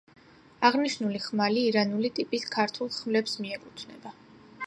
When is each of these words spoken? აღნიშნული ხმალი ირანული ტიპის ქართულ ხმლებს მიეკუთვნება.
აღნიშნული 0.69 1.19
ხმალი 1.25 1.65
ირანული 1.73 2.11
ტიპის 2.19 2.47
ქართულ 2.57 2.91
ხმლებს 2.97 3.39
მიეკუთვნება. 3.45 4.17